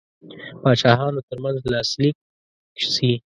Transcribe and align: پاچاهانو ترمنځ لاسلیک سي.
پاچاهانو 0.61 1.25
ترمنځ 1.27 1.57
لاسلیک 1.71 2.15
سي. 2.93 3.11